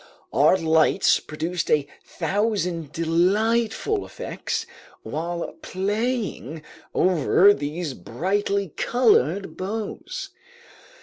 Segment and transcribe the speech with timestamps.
[0.33, 4.65] Our lights produced a thousand delightful effects
[5.03, 6.63] while playing
[6.95, 10.31] over these brightly colored boughs.